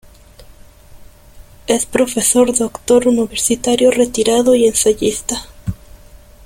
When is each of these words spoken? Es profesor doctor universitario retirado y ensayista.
Es 1.67 1.85
profesor 1.85 2.57
doctor 2.57 3.07
universitario 3.07 3.91
retirado 3.91 4.55
y 4.55 4.65
ensayista. 4.65 5.39